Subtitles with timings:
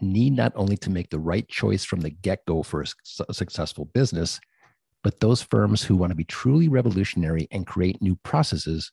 [0.00, 2.84] need not only to make the right choice from the get go for
[3.28, 4.40] a successful business,
[5.02, 8.90] but those firms who want to be truly revolutionary and create new processes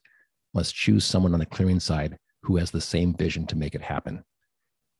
[0.54, 3.82] must choose someone on the clearing side who has the same vision to make it
[3.82, 4.24] happen.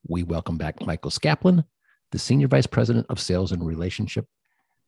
[0.09, 1.65] We welcome back Michael Skaplin,
[2.13, 4.27] the Senior Vice President of Sales and Relationship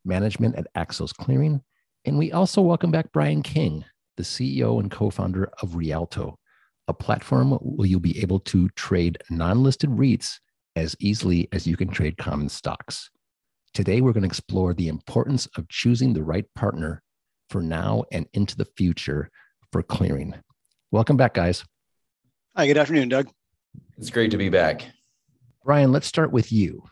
[0.05, 1.63] Management at Axos Clearing.
[2.05, 3.85] And we also welcome back Brian King,
[4.17, 6.39] the CEO and co founder of Realto,
[6.89, 10.39] a platform where you'll be able to trade non listed REITs
[10.79, 13.11] as easily as you can trade common stocks.
[13.75, 17.03] Today, we're going to explore the importance of choosing the right partner
[17.51, 19.31] for now and into the future
[19.73, 20.35] for clearing.
[20.91, 21.65] Welcome back, guys.
[22.57, 23.29] Hi, good afternoon, Doug.
[23.99, 24.87] It's great to be back.
[25.65, 26.85] Brian, let's start with you.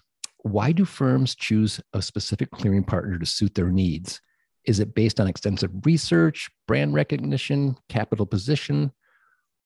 [0.42, 4.20] Why do firms choose a specific clearing partner to suit their needs?
[4.64, 8.92] Is it based on extensive research, brand recognition, capital position,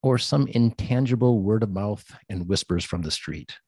[0.03, 3.59] or some intangible word of mouth and whispers from the street?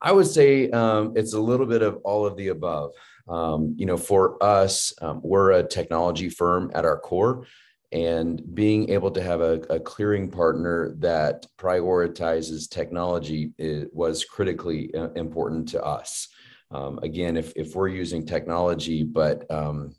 [0.00, 2.92] I would say um, it's a little bit of all of the above.
[3.28, 7.46] Um, you know, for us, um, we're a technology firm at our core,
[7.92, 14.94] and being able to have a, a clearing partner that prioritizes technology is, was critically
[14.94, 16.28] uh, important to us.
[16.70, 19.94] Um, again, if if we're using technology, but um,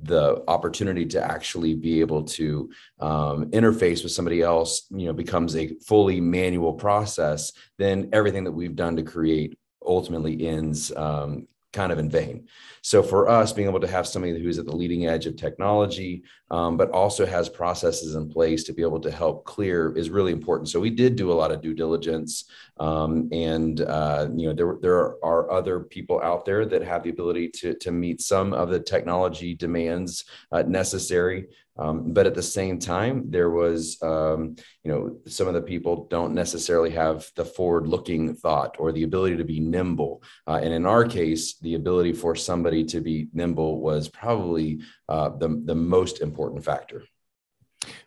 [0.00, 2.70] the opportunity to actually be able to
[3.00, 8.52] um, interface with somebody else you know becomes a fully manual process then everything that
[8.52, 12.46] we've done to create ultimately ends um, kind of in vain.
[12.82, 16.24] So for us, being able to have somebody who's at the leading edge of technology,
[16.50, 20.32] um, but also has processes in place to be able to help clear is really
[20.32, 20.68] important.
[20.68, 22.44] So we did do a lot of due diligence,
[22.78, 27.10] um, and uh, you know there there are other people out there that have the
[27.10, 31.46] ability to to meet some of the technology demands uh, necessary.
[31.78, 36.06] Um, but at the same time, there was, um, you know, some of the people
[36.10, 40.22] don't necessarily have the forward looking thought or the ability to be nimble.
[40.46, 45.30] Uh, and in our case, the ability for somebody to be nimble was probably uh,
[45.30, 47.04] the, the most important factor.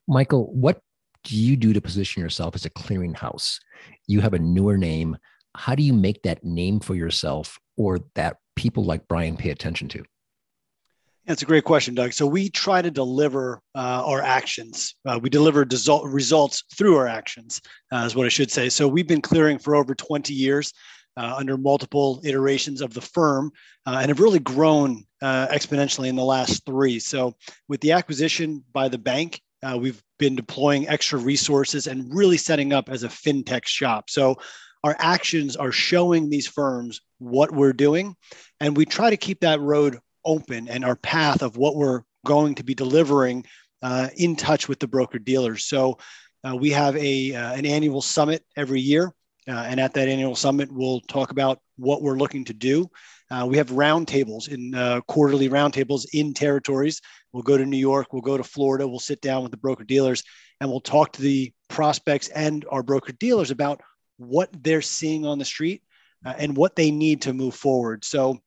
[0.08, 0.80] Michael, what
[1.24, 3.60] do you do to position yourself as a clearinghouse?
[4.08, 5.18] You have a newer name.
[5.56, 9.88] How do you make that name for yourself or that people like Brian pay attention
[9.90, 10.04] to?
[11.26, 12.14] That's a great question, Doug.
[12.14, 14.94] So we try to deliver uh, our actions.
[15.08, 15.66] Uh, we deliver
[16.06, 18.70] results through our actions, uh, is what I should say.
[18.70, 20.72] So we've been clearing for over 20 years
[21.18, 23.52] uh, under multiple iterations of the firm
[23.88, 27.00] uh, and have really grown uh, exponentially in the last three.
[27.00, 27.36] So
[27.68, 29.42] with the acquisition by the bank,
[29.80, 34.12] we've been deploying extra resources and really setting up as a fintech shop.
[34.12, 34.36] So
[34.84, 38.16] our actions are showing these firms what we're doing,
[38.60, 42.56] and we try to keep that road open and our path of what we're going
[42.56, 43.46] to be delivering
[43.82, 45.66] uh, in touch with the broker dealers.
[45.66, 45.98] So
[46.46, 49.14] uh, we have a uh, an annual summit every year,
[49.48, 52.90] uh, and at that annual summit, we'll talk about what we're looking to do.
[53.32, 57.02] Uh, we have roundtables in uh, quarterly roundtables in territories.
[57.32, 59.84] We'll go to New York, we'll go to Florida, we'll sit down with the broker
[59.84, 60.24] dealers,
[60.62, 63.82] and we'll talk to the prospects and our broker dealers about
[64.18, 65.82] what they're seeing on the street
[66.24, 68.06] and what they need to move forward.
[68.06, 68.40] So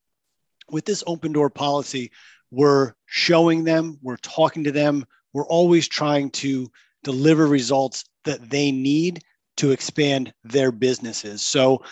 [0.70, 2.10] with this open door policy,
[2.50, 6.70] we're showing them, we're talking to them, we're always trying to
[7.04, 9.22] deliver results that they need
[9.58, 11.42] to expand their businesses.
[11.42, 11.82] So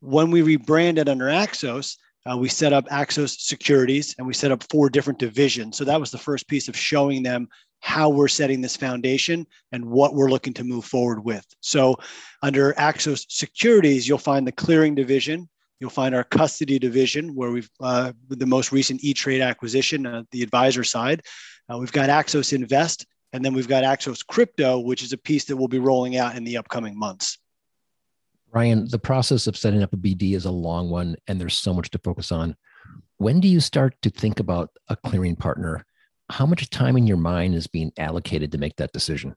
[0.00, 1.96] when we rebranded under Axos,
[2.30, 5.76] uh, we set up Axos Securities and we set up four different divisions.
[5.76, 7.48] So that was the first piece of showing them
[7.80, 11.46] how we're setting this foundation and what we're looking to move forward with.
[11.60, 11.96] So
[12.42, 15.48] under Axos Securities, you'll find the clearing division,
[15.80, 20.22] You'll find our custody division where we've, uh, the most recent E Trade acquisition, uh,
[20.30, 21.22] the advisor side.
[21.70, 25.44] Uh, we've got Axos Invest, and then we've got Axos Crypto, which is a piece
[25.46, 27.38] that we'll be rolling out in the upcoming months.
[28.52, 31.74] Brian, the process of setting up a BD is a long one, and there's so
[31.74, 32.56] much to focus on.
[33.18, 35.84] When do you start to think about a clearing partner?
[36.30, 39.36] How much time in your mind is being allocated to make that decision?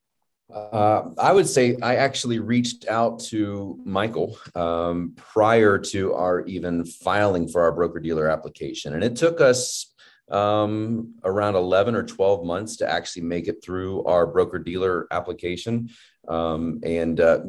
[0.53, 6.85] Uh, I would say I actually reached out to Michael um, prior to our even
[6.85, 8.93] filing for our broker dealer application.
[8.93, 9.93] And it took us
[10.31, 15.89] um, around 11 or 12 months to actually make it through our broker dealer application.
[16.27, 17.39] Um, and uh,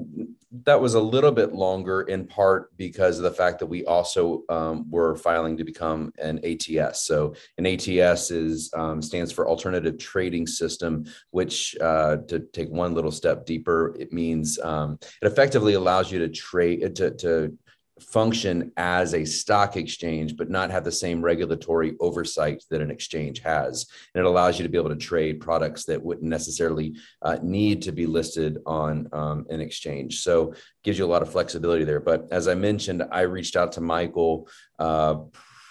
[0.64, 4.42] that was a little bit longer in part because of the fact that we also
[4.48, 7.06] um, were filing to become an ATS.
[7.06, 12.94] So an ATS is um, stands for Alternative Trading System, which uh, to take one
[12.94, 17.56] little step deeper, it means um, it effectively allows you to trade to, to
[18.02, 23.40] function as a stock exchange, but not have the same regulatory oversight that an exchange
[23.40, 23.86] has.
[24.14, 27.82] And it allows you to be able to trade products that wouldn't necessarily uh, need
[27.82, 30.22] to be listed on um, an exchange.
[30.22, 32.00] So gives you a lot of flexibility there.
[32.00, 34.48] But as I mentioned, I reached out to Michael.
[34.78, 35.16] Uh,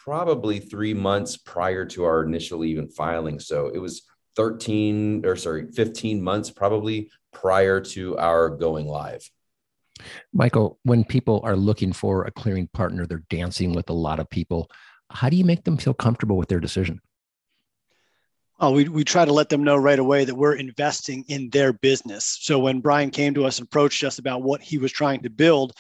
[0.06, 3.40] probably three months prior to our initial even filing.
[3.40, 9.30] So it was 13 or sorry, 15 months probably prior to our going live.
[10.34, 14.30] Michael, when people are looking for a clearing partner, they're dancing with a lot of
[14.30, 14.70] people.
[15.12, 17.02] How do you make them feel comfortable with their decision?
[18.62, 21.72] Oh, we, we try to let them know right away that we're investing in their
[21.72, 22.40] business.
[22.42, 25.30] So when Brian came to us and approached us about what he was trying to
[25.30, 25.74] build,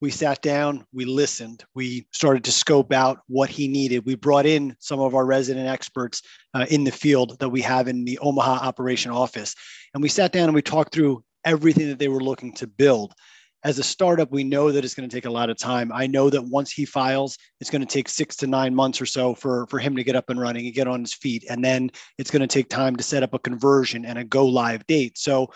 [0.00, 4.06] we sat down, we listened, we started to scope out what he needed.
[4.06, 6.22] We brought in some of our resident experts
[6.54, 9.54] uh, in the field that we have in the Omaha operation office.
[9.92, 13.12] And we sat down and we talked through everything that they were looking to build
[13.62, 15.92] as a startup, we know that it's going to take a lot of time.
[15.92, 19.06] I know that once he files, it's going to take six to nine months or
[19.06, 21.44] so for, for him to get up and running and get on his feet.
[21.48, 24.46] And then it's going to take time to set up a conversion and a go
[24.46, 25.18] live date.
[25.18, 25.52] So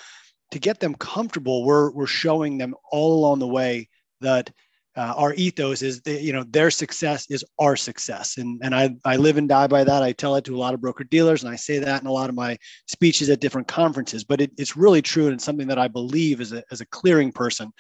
[0.51, 3.89] to get them comfortable, we're, we're showing them all along the way
[4.21, 4.51] that
[4.96, 8.38] uh, our ethos is that, you know their success is our success.
[8.38, 10.02] And and I, I live and die by that.
[10.02, 12.12] I tell it to a lot of broker dealers and i say that in a
[12.12, 15.69] lot of my speeches at different conferences but it, it's really true and it's something
[15.69, 17.73] that i believe as a, as a clearing person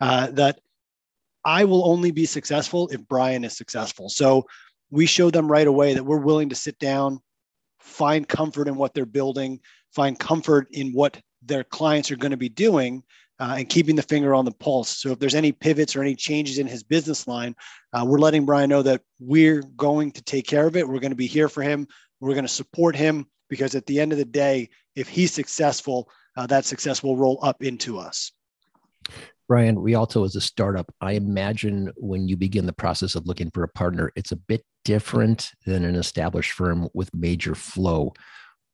[0.00, 0.58] uh, that
[1.44, 4.08] i will only be successful if brian is successful.
[4.08, 4.46] So
[4.90, 7.20] we show them right away that we're willing to sit down
[7.80, 9.60] find comfort in what they're building
[9.92, 13.02] find comfort in what their clients are going to be doing
[13.42, 14.88] uh, and keeping the finger on the pulse.
[14.88, 17.56] So if there's any pivots or any changes in his business line,
[17.92, 20.86] uh, we're letting Brian know that we're going to take care of it.
[20.86, 21.88] We're going to be here for him.
[22.20, 26.08] We're going to support him because at the end of the day, if he's successful,
[26.36, 28.30] uh, that success will roll up into us.
[29.48, 30.94] Brian, Realto is a startup.
[31.00, 34.62] I imagine when you begin the process of looking for a partner, it's a bit
[34.84, 38.12] different than an established firm with major flow.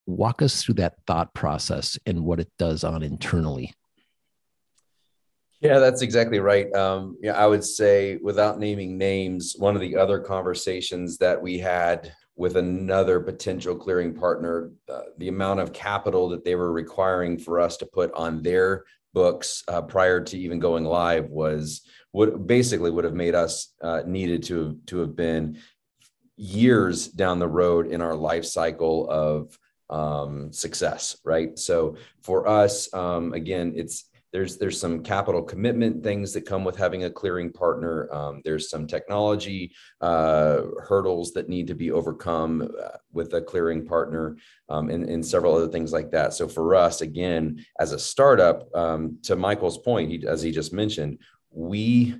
[0.04, 3.72] Walk us through that thought process and what it does on internally.
[5.60, 6.72] Yeah, that's exactly right.
[6.72, 11.58] Um, yeah, I would say, without naming names, one of the other conversations that we
[11.58, 17.36] had with another potential clearing partner, uh, the amount of capital that they were requiring
[17.36, 21.82] for us to put on their books uh, prior to even going live was
[22.12, 25.58] what basically would have made us uh, needed to to have been
[26.36, 29.58] years down the road in our life cycle of
[29.90, 31.58] um, success, right?
[31.58, 36.76] So for us, um, again, it's there's there's some capital commitment things that come with
[36.76, 38.12] having a clearing partner.
[38.12, 43.86] Um, there's some technology uh, hurdles that need to be overcome uh, with a clearing
[43.86, 44.36] partner,
[44.68, 46.34] um, and, and several other things like that.
[46.34, 50.72] So for us, again, as a startup, um, to Michael's point, he, as he just
[50.72, 51.18] mentioned,
[51.50, 52.14] we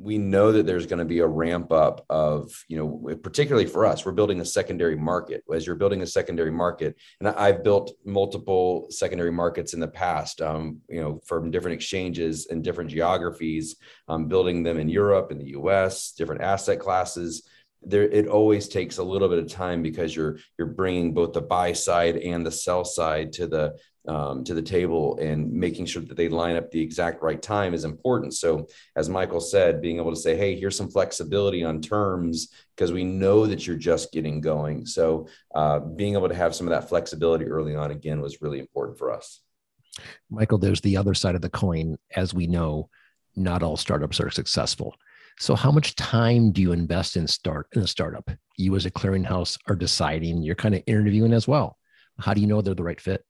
[0.00, 3.84] we know that there's going to be a ramp up of you know particularly for
[3.84, 5.42] us we're building a secondary market.
[5.52, 10.40] As you're building a secondary market and i've built multiple secondary markets in the past
[10.40, 13.76] um, you know from different exchanges and different geographies
[14.08, 17.48] um, building them in europe in the us different asset classes.
[17.82, 21.40] There it always takes a little bit of time because you're you're bringing both the
[21.40, 23.78] buy side and the sell side to the
[24.08, 27.74] um, to the table and making sure that they line up the exact right time
[27.74, 28.34] is important.
[28.34, 32.92] So, as Michael said, being able to say, "Hey, here's some flexibility on terms," because
[32.92, 34.86] we know that you're just getting going.
[34.86, 38.58] So, uh, being able to have some of that flexibility early on again was really
[38.58, 39.40] important for us.
[40.30, 41.98] Michael, there's the other side of the coin.
[42.16, 42.88] As we know,
[43.36, 44.96] not all startups are successful.
[45.38, 48.30] So, how much time do you invest in start in a startup?
[48.56, 50.42] You, as a clearinghouse, are deciding.
[50.42, 51.78] You're kind of interviewing as well.
[52.18, 53.24] How do you know they're the right fit?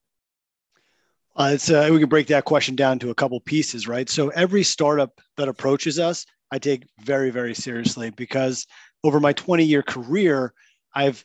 [1.39, 4.11] Uh, it's we can break that question down to a couple pieces, right?
[4.11, 8.67] So every startup that approaches us, I take very, very seriously because
[9.05, 10.53] over my 20 year career,
[10.95, 11.25] I've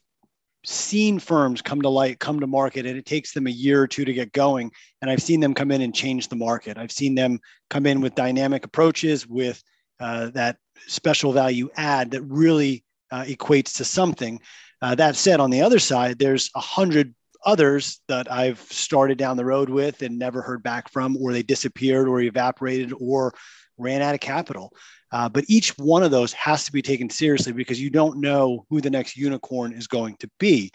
[0.66, 3.88] seen firms come to light, come to market, and it takes them a year or
[3.88, 4.72] two to get going.
[5.02, 6.78] And I've seen them come in and change the market.
[6.78, 7.40] I've seen them
[7.70, 9.62] come in with dynamic approaches, with
[10.00, 14.40] uh, that special value add that really uh, equates to something.
[14.82, 17.14] Uh, that said, on the other side, there's a hundred
[17.46, 21.44] others that I've started down the road with and never heard back from, or they
[21.44, 23.34] disappeared or evaporated or
[23.78, 24.74] ran out of capital.
[25.12, 28.66] Uh, but each one of those has to be taken seriously because you don't know
[28.70, 30.72] who the next unicorn is going to be.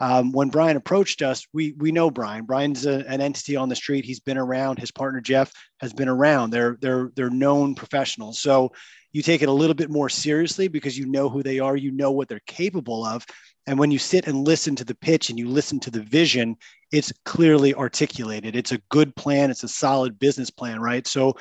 [0.00, 2.44] um, when Brian approached us, we we know Brian.
[2.44, 4.04] Brian's a, an entity on the street.
[4.04, 4.78] He's been around.
[4.78, 6.50] His partner Jeff has been around.
[6.50, 8.40] They're they're they're known professionals.
[8.40, 8.72] So
[9.12, 11.76] you take it a little bit more seriously because you know who they are.
[11.76, 13.24] You know what they're capable of.
[13.66, 16.56] And when you sit and listen to the pitch and you listen to the vision,
[16.90, 18.56] it's clearly articulated.
[18.56, 19.50] It's a good plan.
[19.50, 21.06] It's a solid business plan, right?
[21.06, 21.36] So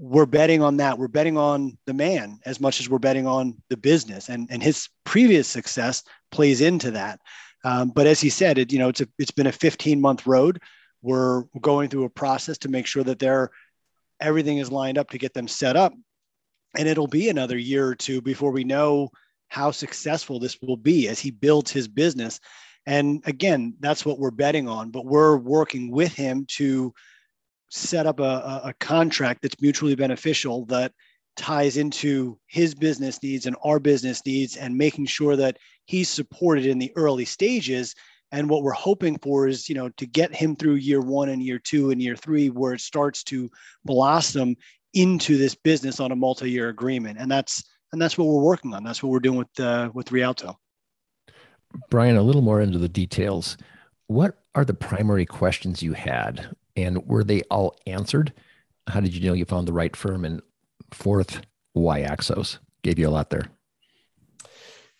[0.00, 0.98] we're betting on that.
[0.98, 4.62] We're betting on the man as much as we're betting on the business, and and
[4.62, 7.20] his previous success plays into that.
[7.64, 10.26] Um, but as he said, it you know it's a, it's been a 15 month
[10.26, 10.62] road.
[11.02, 13.50] We're going through a process to make sure that they're
[14.20, 15.92] everything is lined up to get them set up,
[16.78, 19.10] and it'll be another year or two before we know
[19.50, 22.40] how successful this will be as he builds his business.
[22.86, 24.90] And again, that's what we're betting on.
[24.90, 26.94] But we're working with him to
[27.68, 30.92] set up a, a contract that's mutually beneficial that
[31.36, 36.66] ties into his business needs and our business needs and making sure that he's supported
[36.66, 37.94] in the early stages
[38.32, 41.42] and what we're hoping for is you know to get him through year one and
[41.42, 43.48] year two and year three where it starts to
[43.84, 44.56] blossom
[44.92, 48.84] into this business on a multi-year agreement and that's and that's what we're working on.
[48.84, 50.58] That's what we're doing with uh, with realto.
[51.88, 53.56] Brian a little more into the details.
[54.06, 56.54] What are the primary questions you had?
[56.76, 58.32] And were they all answered?
[58.88, 60.24] How did you know you found the right firm?
[60.24, 60.42] And
[60.92, 61.42] fourth
[61.72, 62.58] why axos?
[62.82, 63.44] Gave you a lot there.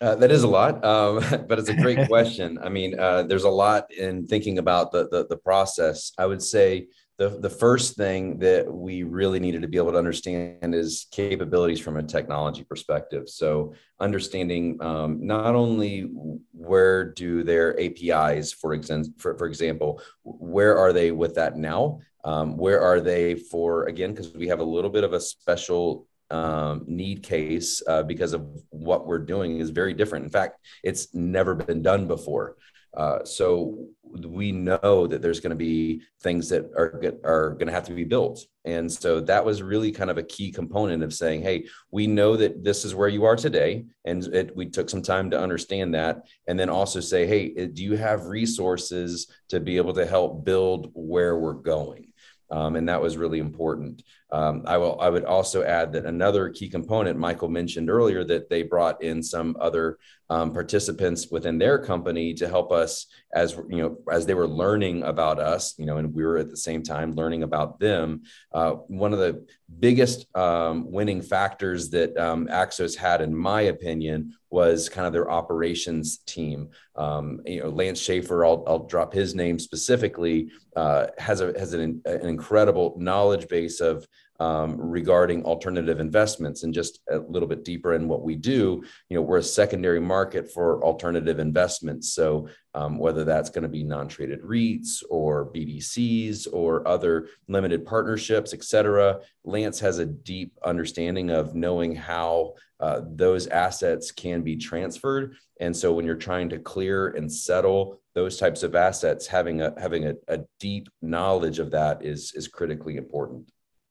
[0.00, 1.16] Uh, that is a lot, um,
[1.48, 2.58] but it's a great question.
[2.62, 6.12] I mean, uh, there's a lot in thinking about the, the, the process.
[6.16, 6.86] I would say
[7.20, 11.78] the the first thing that we really needed to be able to understand is capabilities
[11.78, 13.28] from a technology perspective.
[13.28, 16.08] So understanding um, not only
[16.52, 22.00] where do their APIs, for example, for, for example, where are they with that now?
[22.24, 24.14] Um, where are they for again?
[24.14, 28.48] Because we have a little bit of a special um, need case uh, because of
[28.70, 30.24] what we're doing is very different.
[30.24, 32.56] In fact, it's never been done before.
[32.94, 37.72] Uh, so we know that there's going to be things that are are going to
[37.72, 41.14] have to be built, and so that was really kind of a key component of
[41.14, 44.90] saying, "Hey, we know that this is where you are today," and it, we took
[44.90, 49.60] some time to understand that, and then also say, "Hey, do you have resources to
[49.60, 52.12] be able to help build where we're going?"
[52.50, 54.02] Um, and that was really important.
[54.32, 55.00] Um, I will.
[55.00, 59.22] I would also add that another key component Michael mentioned earlier that they brought in
[59.22, 59.98] some other
[60.30, 65.02] um, participants within their company to help us as you know as they were learning
[65.02, 65.74] about us.
[65.76, 68.22] You know, and we were at the same time learning about them.
[68.52, 69.44] Uh, one of the
[69.78, 75.30] biggest um, winning factors that um, Axos had, in my opinion, was kind of their
[75.30, 76.70] operations team.
[76.94, 81.74] Um, you know, Lance Schaefer, I'll, I'll drop his name specifically, uh, has a has
[81.74, 84.06] an, an incredible knowledge base of
[84.40, 89.16] um, regarding alternative investments and just a little bit deeper in what we do you
[89.16, 93.82] know we're a secondary market for alternative investments so um, whether that's going to be
[93.82, 99.20] non-traded REITs or BDCs or other limited partnerships, et cetera.
[99.44, 105.34] Lance has a deep understanding of knowing how uh, those assets can be transferred.
[105.60, 109.74] And so when you're trying to clear and settle those types of assets, having a
[109.78, 113.50] having a, a deep knowledge of that is is critically important.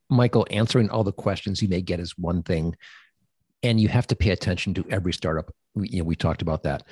[0.09, 2.75] Michael, answering all the questions you may get is one thing,
[3.63, 5.53] and you have to pay attention to every startup.
[5.75, 6.83] We, you know, we talked about that,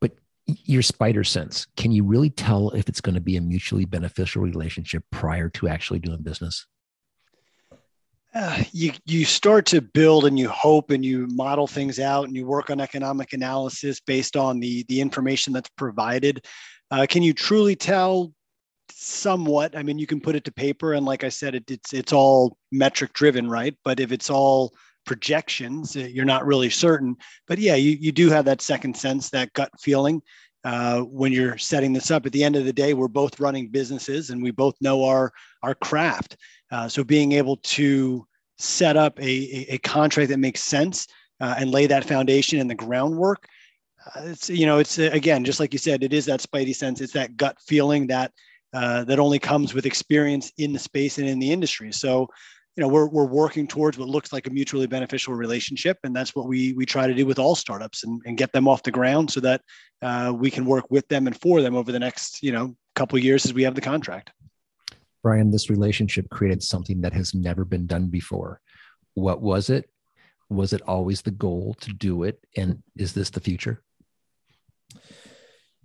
[0.00, 0.12] but
[0.46, 4.42] your spider sense, can you really tell if it's going to be a mutually beneficial
[4.42, 6.66] relationship prior to actually doing business?
[8.34, 12.36] Uh, you you start to build and you hope and you model things out and
[12.36, 16.44] you work on economic analysis based on the the information that's provided.
[16.90, 18.32] Uh, can you truly tell
[18.90, 21.92] somewhat i mean you can put it to paper and like i said it, it's
[21.92, 23.74] it's all metric driven right?
[23.84, 24.72] But if it's all
[25.06, 27.16] projections uh, you're not really certain.
[27.46, 30.22] But yeah you, you do have that second sense that gut feeling
[30.64, 32.26] uh, when you're setting this up.
[32.26, 35.32] At the end of the day we're both running businesses and we both know our
[35.62, 36.36] our craft.
[36.70, 38.26] Uh, so being able to
[38.58, 41.06] set up a, a, a contract that makes sense
[41.40, 43.46] uh, and lay that foundation and the groundwork
[44.06, 46.74] uh, it's you know it's uh, again just like you said it is that spidey
[46.74, 48.32] sense it's that gut feeling that
[48.72, 51.92] uh, that only comes with experience in the space and in the industry.
[51.92, 52.28] So,
[52.76, 55.98] you know, we're, we're working towards what looks like a mutually beneficial relationship.
[56.04, 58.68] And that's what we, we try to do with all startups and, and get them
[58.68, 59.62] off the ground so that
[60.02, 63.18] uh, we can work with them and for them over the next, you know, couple
[63.18, 64.30] years as we have the contract.
[65.22, 68.60] Brian, this relationship created something that has never been done before.
[69.14, 69.90] What was it?
[70.48, 72.38] Was it always the goal to do it?
[72.56, 73.82] And is this the future?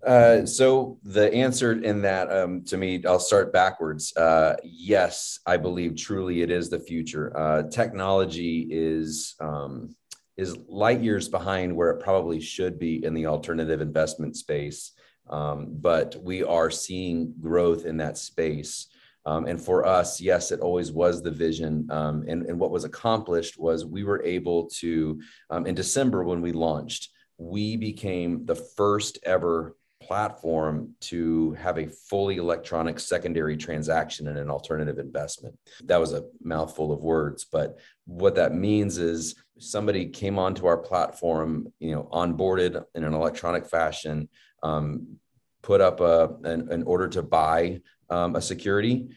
[0.06, 4.16] Uh, so the answer in that um, to me, I'll start backwards.
[4.18, 7.36] Uh, yes, I believe truly it is the future.
[7.38, 9.96] Uh, technology is um,
[10.36, 14.92] is light years behind where it probably should be in the alternative investment space.
[15.30, 18.88] Um, but we are seeing growth in that space.
[19.26, 21.88] Um, and for us, yes, it always was the vision.
[21.90, 26.42] Um, and, and what was accomplished was we were able to, um, in December when
[26.42, 34.28] we launched, we became the first ever platform to have a fully electronic secondary transaction
[34.28, 35.58] in an alternative investment.
[35.86, 40.78] That was a mouthful of words, but what that means is somebody came onto our
[40.78, 44.30] platform, you know, onboarded in an electronic fashion,
[44.62, 45.18] um,
[45.62, 47.80] put up a, an, an, order to buy
[48.10, 49.08] um, a security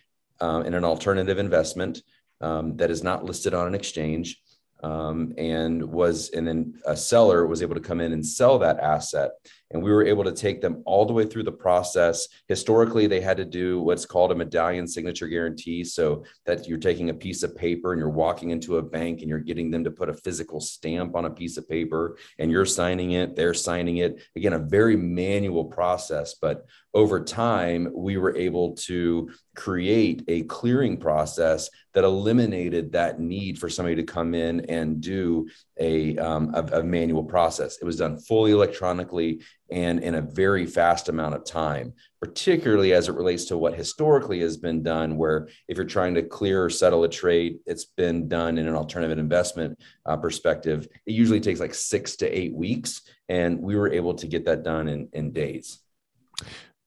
[0.41, 2.03] um, in an alternative investment
[2.41, 4.41] um, that is not listed on an exchange
[4.83, 8.79] um, and was and then a seller was able to come in and sell that
[8.79, 9.31] asset
[9.71, 12.29] and we were able to take them all the way through the process.
[12.49, 15.85] Historically they had to do what's called a medallion signature guarantee.
[15.85, 19.29] So that you're taking a piece of paper and you're walking into a bank and
[19.29, 22.67] you're getting them to put a physical stamp on a piece of paper and you're
[22.67, 24.23] signing it they're signing it.
[24.37, 30.97] Again a very manual process but over time, we were able to create a clearing
[30.97, 35.47] process that eliminated that need for somebody to come in and do
[35.79, 37.79] a, um, a, a, manual process.
[37.79, 43.09] It was done fully electronically and in a very fast amount of time, particularly as
[43.09, 46.71] it relates to what historically has been done, where if you're trying to clear or
[46.71, 50.89] settle a trade, it's been done in an alternative investment uh, perspective.
[51.05, 54.63] It usually takes like six to eight weeks, and we were able to get that
[54.63, 55.81] done in, in days.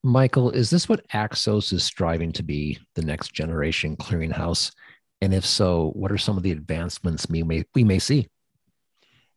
[0.02, 4.72] Michael, is this what Axos is striving to be, the next generation clearinghouse?
[5.22, 8.28] And if so, what are some of the advancements we may, we may see?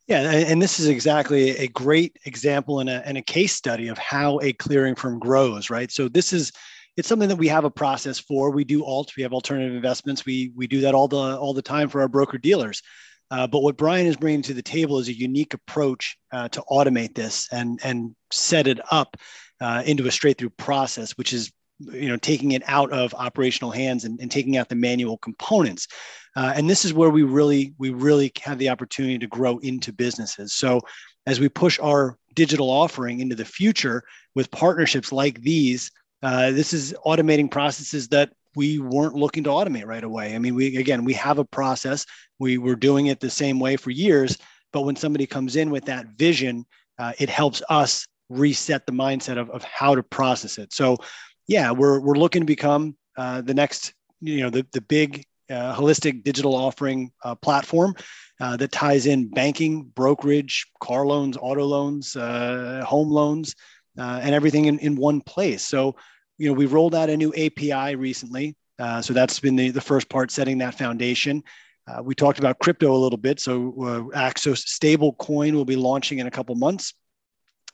[0.09, 3.99] Yeah, and this is exactly a great example and a, and a case study of
[3.99, 5.91] how a clearing firm grows, right?
[5.93, 6.53] So this is
[6.97, 8.51] it's something that we have a process for.
[8.51, 10.27] We do alt, we have alternative investments.
[10.27, 12.83] We we do that all the all the time for our broker dealers.
[13.31, 16.63] Uh, but what Brian is bringing to the table is a unique approach uh, to
[16.71, 19.17] automate this and and set it up
[19.61, 21.53] uh, into a straight through process, which is
[21.93, 25.89] you know taking it out of operational hands and, and taking out the manual components.
[26.35, 29.93] Uh, and this is where we really we really have the opportunity to grow into
[29.93, 30.55] businesses.
[30.55, 30.81] So
[31.27, 34.03] as we push our digital offering into the future
[34.35, 35.91] with partnerships like these,
[36.23, 40.35] uh, this is automating processes that we weren't looking to automate right away.
[40.35, 42.07] I mean, we again we have a process.
[42.39, 44.39] We were doing it the same way for years,
[44.73, 46.65] but when somebody comes in with that vision,
[46.99, 50.73] uh, it helps us reset the mindset of, of how to process it.
[50.73, 50.97] So,
[51.47, 55.75] yeah, we're, we're looking to become uh, the next, you know, the, the big uh,
[55.75, 57.95] holistic digital offering uh, platform
[58.41, 63.55] uh, that ties in banking, brokerage, car loans, auto loans, uh, home loans,
[63.99, 65.63] uh, and everything in, in one place.
[65.63, 65.97] So,
[66.39, 68.57] you know, we rolled out a new API recently.
[69.03, 71.43] so that's been the, the first part, setting that foundation.
[72.03, 73.39] we talked about crypto a little bit.
[73.39, 76.95] So Axos stable coin will be launching in a couple months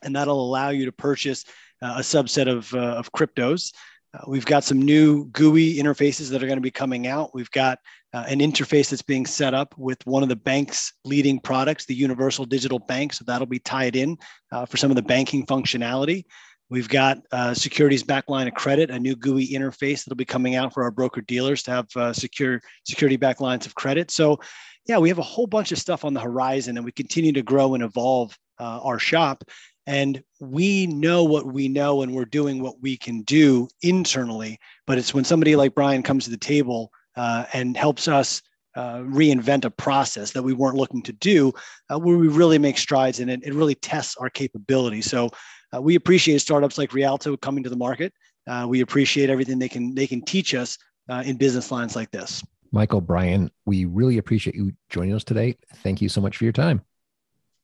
[0.02, 1.44] and that'll allow you to purchase
[1.82, 3.72] a subset of, uh, of cryptos.
[4.14, 7.34] Uh, we've got some new GUI interfaces that are going to be coming out.
[7.34, 7.78] We've got
[8.14, 11.94] uh, an interface that's being set up with one of the bank's leading products, the
[11.94, 13.12] Universal Digital Bank.
[13.12, 14.16] So that'll be tied in
[14.50, 16.24] uh, for some of the banking functionality.
[16.70, 20.54] We've got uh, securities back line of credit, a new GUI interface that'll be coming
[20.54, 24.10] out for our broker dealers to have uh, secure security back lines of credit.
[24.10, 24.38] So,
[24.86, 27.42] yeah, we have a whole bunch of stuff on the horizon, and we continue to
[27.42, 29.44] grow and evolve uh, our shop
[29.88, 34.58] and we know what we know and we're doing what we can do internally.
[34.86, 38.42] But it's when somebody like brian comes to the table uh, and helps us
[38.76, 41.52] uh, reinvent a process that we weren't looking to do
[41.90, 45.00] uh, where we really make strides in it it really tests our capability.
[45.00, 45.30] So
[45.74, 48.12] uh, we appreciate startups like realto coming to the market.
[48.46, 50.76] Uh, we appreciate everything they can they can teach us
[51.08, 52.44] uh, in business lines like this.
[52.72, 55.56] Michael brian we really appreciate you joining us today.
[55.76, 56.82] Thank you so much for your time.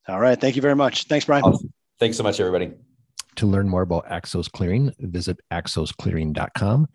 [0.08, 0.40] All right.
[0.40, 1.04] Thank you very much.
[1.04, 1.44] Thanks brian.
[1.44, 1.73] Awesome.
[2.04, 2.70] Thanks so much, everybody.
[3.36, 6.86] To learn more about Axos Clearing, visit axosclearing.com.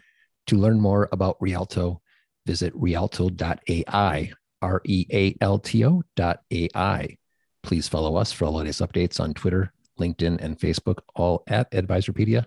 [0.46, 2.00] To learn more about Realto,
[2.46, 7.18] visit realto.ai, R E A L T O.ai.
[7.64, 12.46] Please follow us for all latest updates on Twitter, LinkedIn, and Facebook, all at Advisorpedia.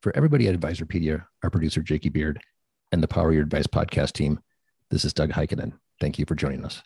[0.00, 2.40] For everybody at Advisorpedia, our producer, Jakey Beard,
[2.92, 4.40] and the Power Your Advice podcast team,
[4.88, 5.74] this is Doug Heikkinen.
[6.00, 6.82] Thank you for joining us.